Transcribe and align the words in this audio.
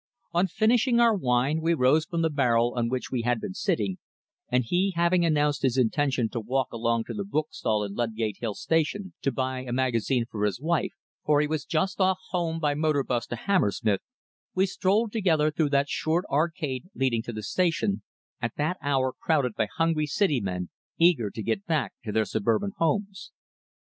On 0.33 0.47
finishing 0.47 0.99
our 0.99 1.15
wine 1.15 1.61
we 1.61 1.75
rose 1.75 2.05
from 2.05 2.23
the 2.23 2.31
barrel 2.31 2.73
on 2.75 2.89
which 2.89 3.11
we 3.11 3.21
had 3.21 3.39
been 3.39 3.53
sitting, 3.53 3.99
and 4.49 4.63
he 4.63 4.93
having 4.95 5.23
announced 5.23 5.61
his 5.61 5.77
intention 5.77 6.27
to 6.29 6.39
walk 6.39 6.73
along 6.73 7.03
to 7.03 7.13
the 7.13 7.23
bookstall 7.23 7.83
in 7.83 7.93
Ludgate 7.93 8.37
Hill 8.39 8.55
Station 8.55 9.13
to 9.21 9.31
buy 9.31 9.59
a 9.59 9.71
magazine 9.71 10.25
for 10.27 10.43
his 10.43 10.59
wife 10.59 10.91
for 11.23 11.39
he 11.39 11.45
was 11.45 11.65
just 11.65 12.01
off 12.01 12.17
home 12.31 12.57
by 12.59 12.73
motor 12.73 13.03
bus 13.03 13.27
to 13.27 13.35
Hammersmith 13.35 14.01
we 14.55 14.65
strolled 14.65 15.11
together 15.11 15.51
through 15.51 15.69
that 15.69 15.87
short 15.87 16.25
arcade 16.31 16.85
leading 16.95 17.21
to 17.21 17.31
the 17.31 17.43
station, 17.43 18.01
at 18.41 18.55
that 18.55 18.77
hour 18.81 19.13
crowded 19.13 19.53
by 19.53 19.67
hungry 19.77 20.07
City 20.07 20.41
men 20.41 20.69
eager 20.97 21.29
to 21.29 21.43
get 21.43 21.67
back 21.67 21.93
to 22.03 22.11
their 22.11 22.25
suburban 22.25 22.71
homes. 22.79 23.31